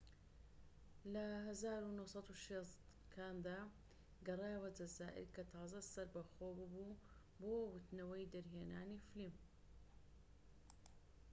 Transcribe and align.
لە 1.13 1.25
١٩٦٠ 1.51 2.69
کاندا، 3.15 3.57
گەڕایەوە 4.25 4.69
جەزائیر 4.77 5.29
کە 5.35 5.43
تازە 5.51 5.79
سەربەخۆ 5.93 6.47
بووبوو 6.57 6.99
بۆ 7.41 7.55
وتنەوەی 7.73 8.31
دەرهێنانی 8.33 9.03
فلیم 9.07 9.33